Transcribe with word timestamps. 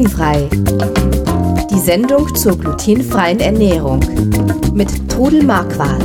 Glutenfrei. 0.00 0.48
Die 1.70 1.78
Sendung 1.78 2.34
zur 2.34 2.56
glutenfreien 2.56 3.38
Ernährung 3.38 4.00
mit 4.72 5.10
Trudel 5.10 5.42
Marquardt. 5.44 6.02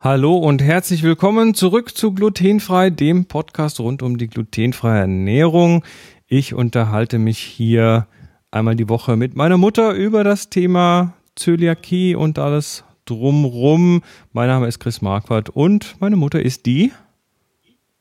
Hallo 0.00 0.36
und 0.36 0.62
herzlich 0.62 1.02
willkommen 1.02 1.54
zurück 1.54 1.96
zu 1.96 2.12
Glutenfrei, 2.14 2.90
dem 2.90 3.24
Podcast 3.24 3.80
rund 3.80 4.04
um 4.04 4.16
die 4.16 4.28
glutenfreie 4.28 5.00
Ernährung. 5.00 5.82
Ich 6.28 6.54
unterhalte 6.54 7.18
mich 7.18 7.40
hier 7.40 8.06
einmal 8.52 8.76
die 8.76 8.88
Woche 8.88 9.16
mit 9.16 9.34
meiner 9.34 9.58
Mutter 9.58 9.92
über 9.92 10.22
das 10.22 10.50
Thema 10.50 11.14
Zöliakie 11.34 12.14
und 12.14 12.38
alles 12.38 12.84
drumrum. 13.06 14.02
Mein 14.32 14.46
Name 14.46 14.68
ist 14.68 14.78
Chris 14.78 15.02
Marquardt 15.02 15.48
und 15.50 15.96
meine 15.98 16.14
Mutter 16.14 16.40
ist 16.40 16.66
die 16.66 16.92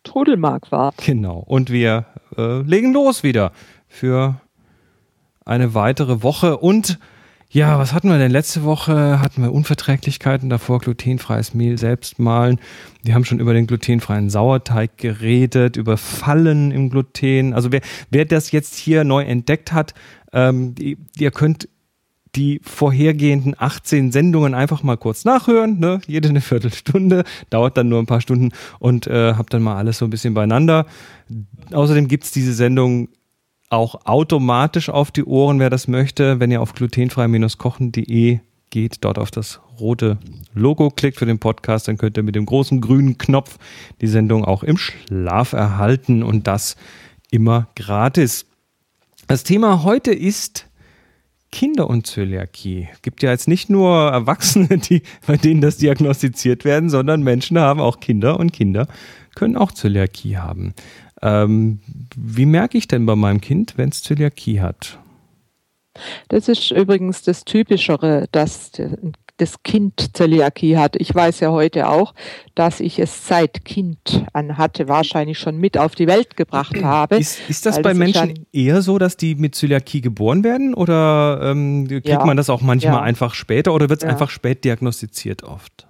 Trudelmark 0.04 0.71
war. 0.71 0.93
Genau. 1.04 1.39
Und 1.39 1.71
wir 1.71 2.06
äh, 2.38 2.61
legen 2.61 2.93
los 2.93 3.24
wieder 3.24 3.51
für 3.88 4.39
eine 5.46 5.74
weitere 5.74 6.21
Woche. 6.21 6.57
Und 6.57 7.00
ja, 7.52 7.79
was 7.79 7.93
hatten 7.93 8.10
wir 8.10 8.19
denn? 8.19 8.32
Letzte 8.32 8.64
Woche 8.64 9.19
hatten 9.19 9.42
wir 9.42 9.52
Unverträglichkeiten, 9.52 10.52
davor 10.52 10.79
glutenfreies 10.79 11.55
Mehl 11.55 11.79
selbst 11.79 12.19
malen. 12.19 12.60
Wir 13.04 13.15
haben 13.15 13.25
schon 13.25 13.39
über 13.39 13.55
den 13.55 13.65
glutenfreien 13.65 14.29
Sauerteig 14.29 14.97
geredet, 14.97 15.75
über 15.75 15.97
Fallen 15.97 16.69
im 16.71 16.92
Gluten. 16.92 17.55
Also 17.55 17.71
wer, 17.71 17.82
wer 18.11 18.25
das 18.25 18.52
jetzt 18.52 18.75
hier 18.75 19.04
neu 19.04 19.24
entdeckt 19.24 19.71
hat, 19.71 19.96
ähm, 20.32 20.75
ihr 21.18 21.32
könnt 21.32 21.68
die 22.36 22.61
vorhergehenden 22.64 23.56
18 23.57 24.11
Sendungen 24.11 24.54
einfach 24.54 24.83
mal 24.83 24.97
kurz 24.97 25.25
nachhören, 25.25 25.79
ne? 25.79 26.01
jede 26.07 26.29
eine 26.29 26.42
Viertelstunde, 26.42 27.24
dauert 27.50 27.78
dann 27.78 27.89
nur 27.89 28.00
ein 28.00 28.05
paar 28.05 28.21
Stunden 28.21 28.52
und 28.79 29.07
äh, 29.07 29.33
habt 29.33 29.54
dann 29.54 29.64
mal 29.64 29.78
alles 29.78 29.97
so 29.97 30.05
ein 30.05 30.11
bisschen 30.11 30.33
beieinander. 30.33 30.86
Außerdem 31.71 32.08
gibt's 32.08 32.31
diese 32.31 32.53
Sendung 32.53 33.09
auch 33.69 34.05
automatisch 34.05 34.89
auf 34.89 35.11
die 35.11 35.23
Ohren, 35.23 35.59
wer 35.59 35.69
das 35.69 35.88
möchte, 35.88 36.39
wenn 36.39 36.52
ihr 36.52 36.61
auf 36.61 36.73
glutenfrei-kochen.de 36.73 38.39
geht, 38.72 38.97
dort 39.03 39.17
auf 39.17 39.31
das 39.31 39.59
rote 39.80 40.17
Logo 40.53 40.89
klickt 40.89 41.17
für 41.17 41.25
den 41.25 41.39
Podcast, 41.39 41.88
dann 41.88 41.97
könnt 41.97 42.17
ihr 42.17 42.23
mit 42.23 42.35
dem 42.35 42.45
großen 42.45 42.81
grünen 42.81 43.17
Knopf 43.17 43.57
die 44.02 44.07
Sendung 44.07 44.45
auch 44.45 44.63
im 44.63 44.77
Schlaf 44.77 45.53
erhalten 45.53 46.23
und 46.23 46.47
das 46.47 46.75
immer 47.31 47.67
gratis. 47.75 48.45
Das 49.27 49.44
Thema 49.44 49.83
heute 49.83 50.11
ist 50.11 50.69
Kinder 51.52 51.89
und 51.89 52.05
Zöliakie. 52.05 52.89
Gibt 53.02 53.23
ja 53.23 53.31
jetzt 53.31 53.47
nicht 53.47 53.69
nur 53.69 54.11
Erwachsene, 54.11 54.78
die, 54.78 55.02
bei 55.25 55.38
denen 55.38 55.61
das 55.61 55.78
diagnostiziert 55.78 56.66
werden, 56.66 56.89
sondern 56.89 57.23
Menschen 57.23 57.58
haben 57.59 57.80
auch 57.80 58.00
Kinder 58.00 58.39
und 58.39 58.53
Kinder 58.53 58.88
können 59.36 59.56
auch 59.56 59.72
Zöliakie 59.72 60.38
haben. 60.38 60.73
Ähm, 61.22 61.80
wie 62.16 62.45
merke 62.45 62.78
ich 62.78 62.88
denn 62.88 63.06
bei 63.06 63.16
meinem 63.16 63.39
Kind, 63.39 63.78
wenn 63.78 63.89
es 63.89 64.03
Zöliakie 64.03 64.59
hat? 64.59 65.00
Das 66.28 66.47
ist 66.47 66.72
übrigens 66.72 67.23
das 67.23 67.45
Typischere, 67.45 68.28
dass 68.31 68.72
das 69.39 69.63
Kind 69.63 70.15
Zöliakie 70.15 70.77
hat. 70.77 70.95
Ich 70.95 71.13
weiß 71.13 71.39
ja 71.39 71.51
heute 71.51 71.89
auch, 71.89 72.13
dass 72.55 72.79
ich 72.79 72.99
es 72.99 73.27
seit 73.27 73.65
Kind 73.65 74.25
an 74.33 74.57
hatte, 74.57 74.87
wahrscheinlich 74.87 75.39
schon 75.39 75.57
mit 75.57 75.77
auf 75.77 75.95
die 75.95 76.07
Welt 76.07 76.37
gebracht 76.37 76.81
habe. 76.83 77.17
Ist, 77.17 77.39
ist 77.49 77.65
das 77.65 77.81
bei 77.81 77.93
Menschen 77.93 78.45
eher 78.53 78.81
so, 78.81 78.97
dass 78.97 79.17
die 79.17 79.35
mit 79.35 79.55
Zöliakie 79.55 80.01
geboren 80.01 80.43
werden 80.43 80.73
oder 80.73 81.39
ähm, 81.43 81.87
kriegt 81.87 82.07
ja, 82.07 82.23
man 82.25 82.37
das 82.37 82.49
auch 82.49 82.61
manchmal 82.61 82.93
ja. 82.93 83.01
einfach 83.01 83.33
später 83.33 83.73
oder 83.73 83.89
wird 83.89 84.01
es 84.01 84.03
ja. 84.03 84.09
einfach 84.09 84.29
spät 84.29 84.63
diagnostiziert 84.63 85.43
oft? 85.43 85.88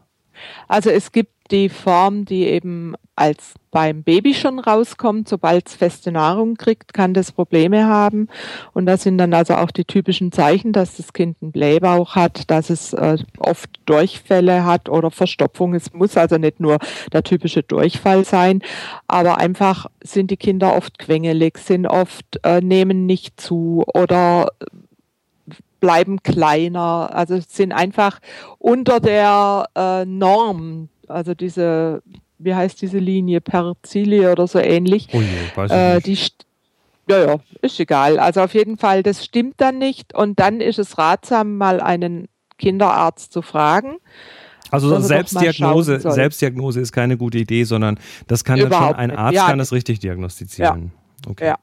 Also 0.67 0.89
es 0.89 1.11
gibt 1.11 1.31
die 1.51 1.69
Form, 1.69 2.25
die 2.25 2.45
eben 2.45 2.95
als 3.15 3.55
beim 3.71 4.03
Baby 4.03 4.33
schon 4.33 4.59
rauskommt. 4.59 5.27
Sobald 5.27 5.67
es 5.67 5.75
feste 5.75 6.11
Nahrung 6.11 6.55
kriegt, 6.55 6.93
kann 6.93 7.13
das 7.13 7.31
Probleme 7.31 7.85
haben. 7.85 8.27
Und 8.73 8.85
das 8.85 9.03
sind 9.03 9.17
dann 9.17 9.33
also 9.33 9.55
auch 9.55 9.71
die 9.71 9.85
typischen 9.85 10.31
Zeichen, 10.31 10.71
dass 10.71 10.97
das 10.97 11.13
Kind 11.13 11.37
einen 11.41 11.51
Blähbauch 11.51 12.15
hat, 12.15 12.49
dass 12.49 12.69
es 12.69 12.93
äh, 12.93 13.17
oft 13.37 13.69
Durchfälle 13.85 14.63
hat 14.65 14.89
oder 14.89 15.11
Verstopfung. 15.11 15.73
Es 15.73 15.93
muss 15.93 16.17
also 16.17 16.37
nicht 16.37 16.59
nur 16.59 16.77
der 17.11 17.23
typische 17.23 17.63
Durchfall 17.63 18.25
sein, 18.25 18.61
aber 19.07 19.37
einfach 19.37 19.87
sind 20.03 20.31
die 20.31 20.37
Kinder 20.37 20.75
oft 20.75 20.99
quengelig, 20.99 21.57
sind 21.57 21.87
oft, 21.87 22.39
äh, 22.43 22.61
nehmen 22.61 23.05
nicht 23.05 23.41
zu 23.41 23.83
oder 23.93 24.49
bleiben 25.79 26.23
kleiner, 26.23 27.09
also 27.13 27.39
sind 27.47 27.71
einfach 27.71 28.19
unter 28.57 28.99
der 28.99 29.67
äh, 29.75 30.05
Norm 30.05 30.89
also 31.09 31.33
diese, 31.33 32.01
wie 32.37 32.55
heißt 32.55 32.81
diese 32.81 32.99
Linie, 32.99 33.41
Perzili 33.41 34.27
oder 34.27 34.47
so 34.47 34.59
ähnlich. 34.59 35.07
Oh 35.11 35.21
je, 35.21 35.65
äh. 35.65 35.99
Die, 36.01 36.17
ja, 37.09 37.25
ja, 37.25 37.39
ist 37.61 37.79
egal. 37.79 38.19
Also 38.19 38.41
auf 38.41 38.53
jeden 38.53 38.77
Fall, 38.77 39.03
das 39.03 39.25
stimmt 39.25 39.55
dann 39.57 39.79
nicht. 39.79 40.13
Und 40.13 40.39
dann 40.39 40.61
ist 40.61 40.79
es 40.79 40.97
ratsam, 40.97 41.57
mal 41.57 41.81
einen 41.81 42.27
Kinderarzt 42.57 43.33
zu 43.33 43.41
fragen. 43.41 43.97
Also 44.71 44.99
Selbstdiagnose, 44.99 45.99
Selbstdiagnose 45.99 46.79
ist 46.79 46.91
keine 46.91 47.17
gute 47.17 47.39
Idee, 47.39 47.63
sondern 47.63 47.99
das 48.27 48.43
kann 48.43 48.59
Überhaupt 48.59 48.99
dann 48.99 49.09
schon 49.09 49.11
ein 49.11 49.17
Arzt 49.17 49.35
ja, 49.35 49.47
kann 49.47 49.57
das 49.57 49.71
richtig 49.71 49.99
diagnostizieren. 49.99 50.91
Ja. 51.25 51.31
Okay. 51.31 51.45
Ja. 51.47 51.57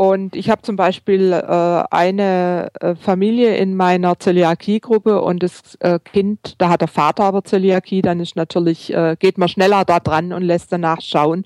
Und 0.00 0.34
ich 0.34 0.48
habe 0.48 0.62
zum 0.62 0.76
Beispiel 0.76 1.30
äh, 1.30 1.84
eine 1.90 2.68
äh, 2.80 2.94
Familie 2.94 3.56
in 3.56 3.76
meiner 3.76 4.18
Zöliakie-Gruppe 4.18 5.20
und 5.20 5.42
das 5.42 5.74
äh, 5.80 5.98
Kind, 6.02 6.54
da 6.56 6.70
hat 6.70 6.80
der 6.80 6.88
Vater 6.88 7.24
aber 7.24 7.44
Zöliakie, 7.44 8.00
dann 8.00 8.18
ist 8.18 8.34
natürlich, 8.34 8.94
äh, 8.94 9.16
geht 9.18 9.36
man 9.36 9.50
schneller 9.50 9.84
da 9.84 10.00
dran 10.00 10.32
und 10.32 10.40
lässt 10.40 10.72
danach 10.72 11.02
schauen. 11.02 11.44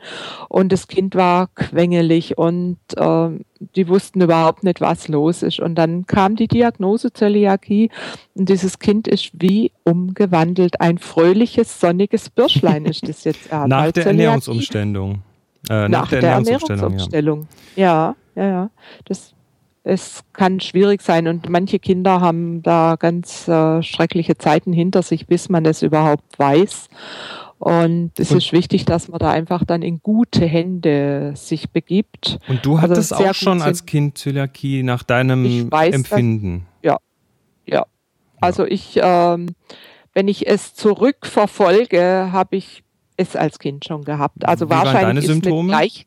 Und 0.49 0.71
das 0.71 0.87
Kind 0.87 1.17
war 1.17 1.49
quengelig 1.57 2.39
und 2.39 2.79
äh, 2.97 3.31
die 3.75 3.89
wussten 3.89 4.21
überhaupt 4.21 4.63
nicht, 4.63 4.81
was 4.81 5.09
los 5.09 5.43
ist. 5.43 5.59
Und 5.59 5.75
dann 5.75 6.07
kam 6.07 6.37
die 6.37 6.47
Diagnose 6.47 7.13
Zöliakie 7.13 7.91
und 8.35 8.49
dieses 8.49 8.79
Kind 8.79 9.09
ist 9.09 9.33
wie 9.33 9.73
umgewandelt. 9.83 10.81
Ein 10.81 10.99
fröhliches, 10.99 11.81
sonniges 11.81 12.31
Birschlein 12.31 12.85
ist 12.85 13.09
das 13.09 13.25
jetzt. 13.25 13.51
Nach 13.51 13.91
der 13.91 14.07
Ernährungsumstellung. 14.07 15.23
Äh, 15.69 15.89
nach, 15.89 15.89
nach, 15.89 16.09
der, 16.11 16.21
der 16.21 16.31
Ernährungsumstellung, 16.31 16.83
Ernährungsumstellung 16.83 17.49
ja. 17.75 18.11
ja 18.11 18.17
ja, 18.35 18.49
ja. 18.49 18.71
Das, 19.05 19.35
es 19.83 20.25
kann 20.33 20.61
schwierig 20.61 21.03
sein 21.03 21.29
und 21.29 21.49
manche 21.49 21.79
Kinder 21.79 22.21
haben 22.21 22.63
da 22.63 22.97
ganz 22.99 23.47
äh, 23.49 23.83
schreckliche 23.83 24.37
Zeiten 24.39 24.73
hinter 24.73 25.03
sich, 25.03 25.27
bis 25.27 25.49
man 25.49 25.67
es 25.67 25.83
überhaupt 25.83 26.39
weiß. 26.39 26.89
Und 27.59 28.13
es 28.19 28.31
ist 28.31 28.53
wichtig, 28.53 28.85
dass 28.85 29.09
man 29.09 29.19
da 29.19 29.31
einfach 29.31 29.65
dann 29.65 29.83
in 29.83 30.01
gute 30.03 30.45
Hände 30.45 31.33
sich 31.35 31.71
begibt. 31.71 32.39
Und 32.49 32.67
du 32.67 32.81
hattest 32.81 33.13
also 33.13 33.27
auch 33.27 33.35
schon 33.35 33.63
als 33.63 33.87
Kind 33.87 34.19
Zöliakie 34.19 34.83
nach 34.83 35.03
deinem 35.03 35.71
weiß, 35.71 35.95
Empfinden? 35.95 36.67
Dass, 36.83 36.93
ja, 36.93 36.99
ja. 37.67 37.87
Also 38.41 38.67
ich, 38.67 39.01
ähm, 39.03 39.55
wenn 40.13 40.29
ich 40.29 40.47
es 40.47 40.75
zurückverfolge, 40.75 42.31
habe 42.33 42.57
ich 42.57 42.85
es 43.17 43.37
als 43.37 43.59
Kind 43.59 43.85
schon 43.85 44.05
gehabt. 44.05 44.47
Also 44.47 44.67
Wie 44.67 44.71
wahrscheinlich 44.71 45.03
deine 45.03 45.23
Symptome? 45.23 45.69
gleich, 45.69 46.07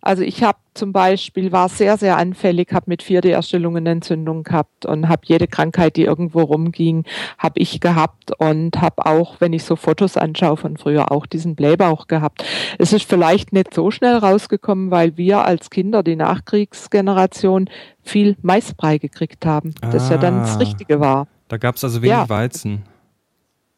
also 0.00 0.22
ich 0.22 0.42
habe 0.42 0.58
zum 0.74 0.92
Beispiel, 0.92 1.52
war 1.52 1.68
sehr, 1.68 1.96
sehr 1.96 2.16
anfällig, 2.16 2.72
habe 2.72 2.86
mit 2.88 3.02
4D-Erstellungen 3.02 3.86
Entzündung 3.86 4.42
gehabt 4.42 4.86
und 4.86 5.08
habe 5.08 5.22
jede 5.26 5.46
Krankheit, 5.46 5.96
die 5.96 6.04
irgendwo 6.04 6.40
rumging, 6.40 7.04
habe 7.38 7.60
ich 7.60 7.80
gehabt 7.80 8.32
und 8.38 8.80
habe 8.80 9.06
auch, 9.06 9.40
wenn 9.40 9.52
ich 9.52 9.64
so 9.64 9.76
Fotos 9.76 10.16
anschaue 10.16 10.56
von 10.56 10.76
früher, 10.76 11.12
auch 11.12 11.26
diesen 11.26 11.54
Blähbauch 11.54 12.06
gehabt. 12.06 12.44
Es 12.78 12.92
ist 12.92 13.08
vielleicht 13.08 13.52
nicht 13.52 13.74
so 13.74 13.90
schnell 13.90 14.16
rausgekommen, 14.16 14.90
weil 14.90 15.16
wir 15.16 15.44
als 15.44 15.70
Kinder, 15.70 16.02
die 16.02 16.16
Nachkriegsgeneration, 16.16 17.68
viel 18.02 18.36
Maisbrei 18.42 18.98
gekriegt 18.98 19.46
haben, 19.46 19.74
ah, 19.80 19.90
das 19.90 20.08
ja 20.10 20.16
dann 20.16 20.40
das 20.40 20.56
ah. 20.56 20.58
Richtige 20.58 21.00
war. 21.00 21.28
Da 21.48 21.58
gab 21.58 21.76
es 21.76 21.84
also 21.84 22.00
wenig 22.02 22.12
ja. 22.12 22.28
Weizen. 22.28 22.82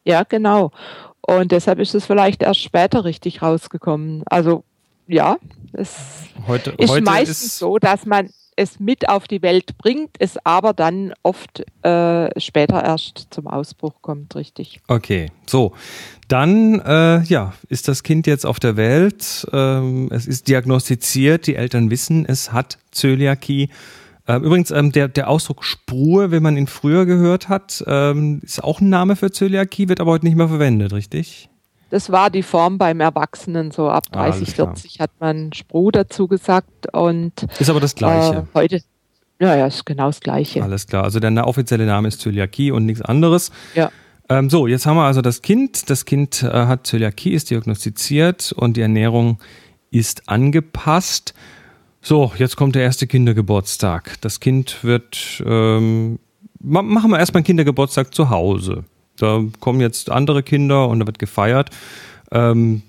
Ja, 0.04 0.22
genau. 0.22 0.70
Und 1.26 1.53
deshalb 1.53 1.78
ist 1.78 1.94
es 1.94 2.06
vielleicht 2.06 2.43
erst 2.43 2.60
später 2.60 3.04
richtig 3.04 3.43
rausgekommen. 3.43 4.23
Also 4.26 4.64
ja, 5.06 5.37
es 5.75 5.91
heute, 6.47 6.71
ist 6.71 6.91
heute 6.91 7.05
meistens 7.05 7.43
ist 7.43 7.59
so, 7.59 7.79
dass 7.79 8.06
man 8.06 8.31
es 8.56 8.81
mit 8.81 9.09
auf 9.09 9.26
die 9.26 9.43
Welt 9.43 9.76
bringt, 9.79 10.11
es 10.19 10.37
aber 10.44 10.73
dann 10.73 11.12
oft 11.23 11.65
äh, 11.82 12.41
später 12.41 12.82
erst 12.82 13.29
zum 13.31 13.47
Ausbruch 13.47 14.00
kommt, 14.00 14.37
richtig. 14.37 14.81
Okay, 14.88 15.31
so. 15.47 15.73
Dann 16.29 16.81
äh, 16.81 17.23
ja, 17.25 17.55
ist 17.69 17.88
das 17.88 18.03
Kind 18.03 18.26
jetzt 18.26 18.47
auf 18.47 18.61
der 18.61 18.76
Welt, 18.76 19.47
ähm, 19.53 20.09
es 20.11 20.26
ist 20.26 20.49
diagnostiziert, 20.49 21.47
die 21.47 21.56
Eltern 21.56 21.91
wissen, 21.91 22.26
es 22.26 22.53
hat 22.53 22.79
Zöliakie. 22.93 23.71
Äh, 24.26 24.37
übrigens, 24.37 24.71
ähm, 24.71 24.93
der, 24.93 25.09
der 25.09 25.29
Ausdruck 25.29 25.65
Sprue, 25.65 26.31
wenn 26.31 26.43
man 26.43 26.56
ihn 26.56 26.67
früher 26.67 27.05
gehört 27.05 27.49
hat, 27.49 27.85
ähm, 27.87 28.41
ist 28.43 28.62
auch 28.62 28.81
ein 28.81 28.88
Name 28.88 29.17
für 29.17 29.31
Zöliakie, 29.31 29.88
wird 29.88 30.00
aber 30.00 30.12
heute 30.12 30.25
nicht 30.25 30.37
mehr 30.37 30.49
verwendet, 30.49 30.93
richtig? 30.93 31.50
Das 31.94 32.11
war 32.11 32.29
die 32.29 32.43
Form 32.43 32.76
beim 32.76 32.99
Erwachsenen, 32.99 33.70
so 33.70 33.88
ab 33.88 34.11
30, 34.11 34.56
40 34.56 34.99
hat 34.99 35.12
man 35.20 35.52
Spru 35.52 35.93
dazu 35.93 36.26
gesagt. 36.26 36.93
Und, 36.93 37.46
ist 37.61 37.70
aber 37.70 37.79
das 37.79 37.94
Gleiche. 37.94 38.38
Äh, 38.38 38.43
heute, 38.52 38.81
ja, 39.38 39.55
ja, 39.55 39.69
ist 39.69 39.87
genau 39.87 40.06
das 40.06 40.19
Gleiche. 40.19 40.64
Alles 40.64 40.88
klar. 40.88 41.05
Also 41.05 41.20
der 41.20 41.46
offizielle 41.46 41.87
Name 41.87 42.08
ist 42.08 42.20
Zöliakie 42.20 42.73
und 42.73 42.85
nichts 42.85 43.00
anderes. 43.00 43.52
Ja. 43.76 43.93
Ähm, 44.29 44.50
so, 44.50 44.67
jetzt 44.67 44.87
haben 44.87 44.96
wir 44.96 45.05
also 45.05 45.23
das 45.23 45.41
Kind. 45.41 45.88
Das 45.88 46.05
Kind 46.05 46.43
äh, 46.43 46.49
hat 46.49 46.85
Zöliakie, 46.85 47.32
ist 47.32 47.50
diagnostiziert 47.50 48.50
und 48.50 48.76
die 48.76 48.81
Ernährung 48.81 49.38
ist 49.93 50.29
angepasst. 50.29 51.32
So, 52.00 52.32
jetzt 52.37 52.56
kommt 52.56 52.75
der 52.75 52.82
erste 52.82 53.06
Kindergeburtstag. 53.06 54.20
Das 54.20 54.40
Kind 54.40 54.82
wird, 54.82 55.44
ähm, 55.47 56.19
machen 56.58 57.12
wir 57.12 57.20
erstmal 57.20 57.38
einen 57.38 57.47
Kindergeburtstag 57.47 58.12
zu 58.12 58.31
Hause. 58.31 58.82
Da 59.19 59.43
kommen 59.61 59.81
jetzt 59.81 60.11
andere 60.11 60.43
Kinder 60.43 60.88
und 60.88 61.00
da 61.00 61.06
wird 61.06 61.19
gefeiert. 61.19 61.70
Ähm, 62.31 62.82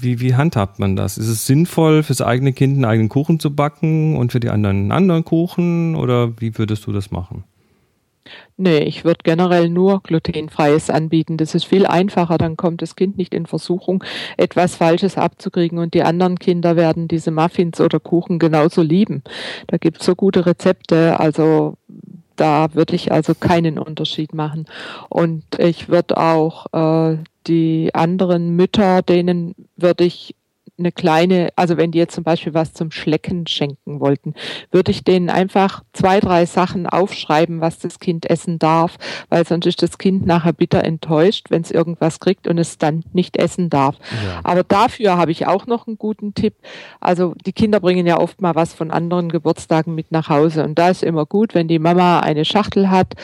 wie, 0.00 0.20
wie 0.20 0.34
handhabt 0.34 0.78
man 0.78 0.96
das? 0.96 1.18
Ist 1.18 1.28
es 1.28 1.46
sinnvoll, 1.46 2.02
fürs 2.02 2.22
eigene 2.22 2.52
Kind 2.52 2.76
einen 2.76 2.84
eigenen 2.84 3.08
Kuchen 3.08 3.38
zu 3.38 3.54
backen 3.54 4.16
und 4.16 4.32
für 4.32 4.40
die 4.40 4.48
anderen 4.48 4.76
einen 4.76 4.92
anderen 4.92 5.24
Kuchen? 5.24 5.94
Oder 5.96 6.40
wie 6.40 6.56
würdest 6.56 6.86
du 6.86 6.92
das 6.92 7.10
machen? 7.10 7.44
Nee, 8.56 8.80
ich 8.80 9.04
würde 9.04 9.20
generell 9.24 9.68
nur 9.68 10.02
glutenfreies 10.02 10.90
anbieten. 10.90 11.36
Das 11.36 11.54
ist 11.54 11.64
viel 11.64 11.86
einfacher. 11.86 12.38
Dann 12.38 12.56
kommt 12.56 12.82
das 12.82 12.94
Kind 12.94 13.16
nicht 13.16 13.34
in 13.34 13.46
Versuchung, 13.46 14.04
etwas 14.36 14.76
Falsches 14.76 15.16
abzukriegen. 15.16 15.78
Und 15.78 15.94
die 15.94 16.02
anderen 16.02 16.38
Kinder 16.38 16.76
werden 16.76 17.08
diese 17.08 17.30
Muffins 17.30 17.80
oder 17.80 17.98
Kuchen 17.98 18.38
genauso 18.38 18.82
lieben. 18.82 19.22
Da 19.66 19.78
gibt 19.78 20.00
es 20.00 20.06
so 20.06 20.14
gute 20.14 20.46
Rezepte. 20.46 21.18
Also 21.18 21.76
da 22.40 22.74
würde 22.74 22.96
ich 22.96 23.12
also 23.12 23.34
keinen 23.34 23.78
Unterschied 23.78 24.32
machen. 24.34 24.64
Und 25.10 25.44
ich 25.58 25.88
würde 25.90 26.16
auch 26.16 26.66
äh, 26.72 27.18
die 27.46 27.90
anderen 27.94 28.56
Mütter, 28.56 29.02
denen 29.02 29.54
würde 29.76 30.04
ich 30.04 30.34
eine 30.80 30.92
kleine, 30.92 31.50
also 31.56 31.76
wenn 31.76 31.92
die 31.92 31.98
jetzt 31.98 32.14
zum 32.14 32.24
Beispiel 32.24 32.54
was 32.54 32.72
zum 32.72 32.90
Schlecken 32.90 33.46
schenken 33.46 34.00
wollten, 34.00 34.34
würde 34.70 34.90
ich 34.90 35.04
denen 35.04 35.30
einfach 35.30 35.82
zwei, 35.92 36.20
drei 36.20 36.46
Sachen 36.46 36.86
aufschreiben, 36.86 37.60
was 37.60 37.78
das 37.78 38.00
Kind 38.00 38.28
essen 38.28 38.58
darf, 38.58 38.96
weil 39.28 39.46
sonst 39.46 39.66
ist 39.66 39.82
das 39.82 39.98
Kind 39.98 40.26
nachher 40.26 40.52
bitter 40.52 40.82
enttäuscht, 40.84 41.46
wenn 41.50 41.62
es 41.62 41.70
irgendwas 41.70 42.20
kriegt 42.20 42.48
und 42.48 42.58
es 42.58 42.78
dann 42.78 43.04
nicht 43.12 43.36
essen 43.36 43.70
darf. 43.70 43.96
Ja. 44.24 44.40
Aber 44.42 44.64
dafür 44.64 45.16
habe 45.16 45.30
ich 45.30 45.46
auch 45.46 45.66
noch 45.66 45.86
einen 45.86 45.98
guten 45.98 46.34
Tipp. 46.34 46.54
Also 47.00 47.34
die 47.46 47.52
Kinder 47.52 47.80
bringen 47.80 48.06
ja 48.06 48.18
oft 48.18 48.40
mal 48.40 48.54
was 48.54 48.74
von 48.74 48.90
anderen 48.90 49.28
Geburtstagen 49.30 49.94
mit 49.94 50.10
nach 50.10 50.28
Hause 50.28 50.64
und 50.64 50.78
da 50.78 50.88
ist 50.88 51.02
immer 51.02 51.26
gut, 51.26 51.54
wenn 51.54 51.68
die 51.68 51.78
Mama 51.78 52.20
eine 52.20 52.44
Schachtel 52.44 52.90
hat, 52.90 53.14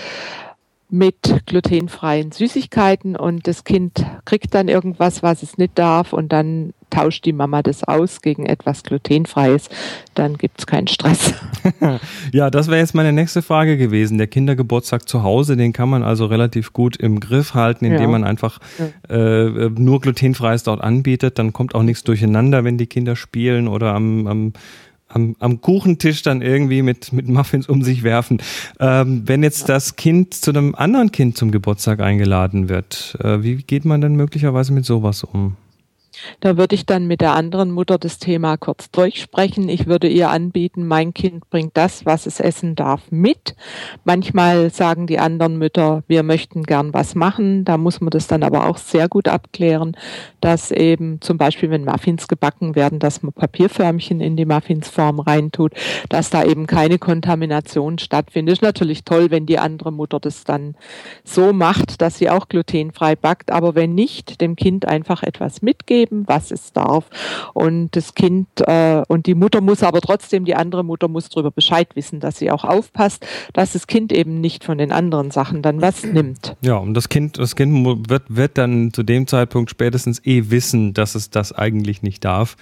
mit 0.96 1.42
glutenfreien 1.46 2.32
Süßigkeiten 2.32 3.16
und 3.16 3.46
das 3.46 3.64
Kind 3.64 4.04
kriegt 4.24 4.54
dann 4.54 4.68
irgendwas, 4.68 5.22
was 5.22 5.42
es 5.42 5.58
nicht 5.58 5.78
darf 5.78 6.12
und 6.12 6.32
dann 6.32 6.72
tauscht 6.88 7.24
die 7.24 7.32
Mama 7.32 7.62
das 7.62 7.84
aus 7.84 8.22
gegen 8.22 8.46
etwas 8.46 8.82
glutenfreies, 8.82 9.68
dann 10.14 10.38
gibt 10.38 10.60
es 10.60 10.66
keinen 10.66 10.86
Stress. 10.86 11.34
ja, 12.32 12.48
das 12.48 12.68
wäre 12.68 12.78
jetzt 12.78 12.94
meine 12.94 13.12
nächste 13.12 13.42
Frage 13.42 13.76
gewesen. 13.76 14.18
Der 14.18 14.28
Kindergeburtstag 14.28 15.08
zu 15.08 15.22
Hause, 15.22 15.56
den 15.56 15.72
kann 15.72 15.88
man 15.88 16.02
also 16.02 16.26
relativ 16.26 16.72
gut 16.72 16.96
im 16.96 17.20
Griff 17.20 17.54
halten, 17.54 17.84
indem 17.84 18.02
ja. 18.02 18.08
man 18.08 18.24
einfach 18.24 18.60
äh, 19.08 19.68
nur 19.68 20.00
glutenfreies 20.00 20.62
dort 20.62 20.80
anbietet. 20.80 21.38
Dann 21.38 21.52
kommt 21.52 21.74
auch 21.74 21.82
nichts 21.82 22.04
durcheinander, 22.04 22.64
wenn 22.64 22.78
die 22.78 22.86
Kinder 22.86 23.16
spielen 23.16 23.68
oder 23.68 23.94
am, 23.94 24.26
am 24.26 24.52
am, 25.08 25.36
am 25.38 25.60
Kuchentisch 25.60 26.22
dann 26.22 26.42
irgendwie 26.42 26.82
mit, 26.82 27.12
mit 27.12 27.28
Muffins 27.28 27.68
um 27.68 27.82
sich 27.82 28.02
werfen. 28.02 28.42
Ähm, 28.80 29.22
wenn 29.26 29.42
jetzt 29.42 29.68
das 29.68 29.96
Kind 29.96 30.34
zu 30.34 30.50
einem 30.50 30.74
anderen 30.74 31.12
Kind 31.12 31.36
zum 31.36 31.50
Geburtstag 31.50 32.00
eingeladen 32.00 32.68
wird, 32.68 33.16
äh, 33.22 33.42
wie 33.42 33.56
geht 33.56 33.84
man 33.84 34.00
denn 34.00 34.16
möglicherweise 34.16 34.72
mit 34.72 34.84
sowas 34.84 35.24
um? 35.24 35.56
Da 36.40 36.56
würde 36.56 36.74
ich 36.74 36.86
dann 36.86 37.06
mit 37.06 37.20
der 37.20 37.34
anderen 37.34 37.70
Mutter 37.70 37.98
das 37.98 38.18
Thema 38.18 38.56
kurz 38.56 38.90
durchsprechen. 38.90 39.68
Ich 39.68 39.86
würde 39.86 40.08
ihr 40.08 40.30
anbieten, 40.30 40.86
mein 40.86 41.14
Kind 41.14 41.48
bringt 41.50 41.76
das, 41.76 42.06
was 42.06 42.26
es 42.26 42.40
essen 42.40 42.74
darf, 42.74 43.02
mit. 43.10 43.54
Manchmal 44.04 44.70
sagen 44.70 45.06
die 45.06 45.18
anderen 45.18 45.58
Mütter, 45.58 46.02
wir 46.06 46.22
möchten 46.22 46.62
gern 46.62 46.94
was 46.94 47.14
machen. 47.14 47.64
Da 47.64 47.76
muss 47.76 48.00
man 48.00 48.10
das 48.10 48.26
dann 48.26 48.42
aber 48.42 48.66
auch 48.66 48.78
sehr 48.78 49.08
gut 49.08 49.28
abklären, 49.28 49.96
dass 50.40 50.70
eben 50.70 51.20
zum 51.20 51.38
Beispiel, 51.38 51.70
wenn 51.70 51.84
Muffins 51.84 52.28
gebacken 52.28 52.74
werden, 52.74 52.98
dass 52.98 53.22
man 53.22 53.32
Papierförmchen 53.32 54.20
in 54.20 54.36
die 54.36 54.46
Muffinsform 54.46 55.20
reintut, 55.20 55.72
dass 56.08 56.30
da 56.30 56.44
eben 56.44 56.66
keine 56.66 56.98
Kontamination 56.98 57.98
stattfindet. 57.98 58.54
Ist 58.54 58.62
natürlich 58.62 59.04
toll, 59.04 59.30
wenn 59.30 59.46
die 59.46 59.58
andere 59.58 59.92
Mutter 59.92 60.20
das 60.20 60.44
dann 60.44 60.76
so 61.24 61.52
macht, 61.52 62.00
dass 62.00 62.18
sie 62.18 62.30
auch 62.30 62.48
glutenfrei 62.48 63.16
backt. 63.16 63.50
Aber 63.50 63.74
wenn 63.74 63.94
nicht, 63.94 64.40
dem 64.40 64.56
Kind 64.56 64.86
einfach 64.86 65.22
etwas 65.22 65.62
mitgeben 65.62 66.05
geben, 66.06 66.24
was 66.26 66.50
es 66.50 66.72
darf. 66.72 67.06
Und 67.52 67.90
das 67.96 68.14
Kind 68.14 68.48
äh, 68.60 69.02
und 69.08 69.26
die 69.26 69.34
Mutter 69.34 69.60
muss 69.60 69.82
aber 69.82 70.00
trotzdem, 70.00 70.44
die 70.44 70.54
andere 70.54 70.84
Mutter 70.84 71.08
muss 71.08 71.28
darüber 71.28 71.50
Bescheid 71.50 71.88
wissen, 71.94 72.20
dass 72.20 72.38
sie 72.38 72.50
auch 72.50 72.64
aufpasst, 72.64 73.26
dass 73.52 73.72
das 73.72 73.86
Kind 73.86 74.12
eben 74.12 74.40
nicht 74.40 74.64
von 74.64 74.78
den 74.78 74.92
anderen 74.92 75.30
Sachen 75.30 75.62
dann 75.62 75.80
was 75.80 76.04
nimmt. 76.04 76.56
Ja, 76.62 76.76
und 76.76 76.94
das 76.94 77.08
Kind, 77.08 77.38
das 77.38 77.56
Kind 77.56 78.08
wird, 78.08 78.24
wird 78.28 78.58
dann 78.58 78.92
zu 78.92 79.02
dem 79.02 79.26
Zeitpunkt 79.26 79.70
spätestens 79.70 80.24
eh 80.24 80.50
wissen, 80.50 80.94
dass 80.94 81.14
es 81.14 81.30
das 81.30 81.52
eigentlich 81.52 82.02
nicht 82.02 82.24
darf 82.24 82.56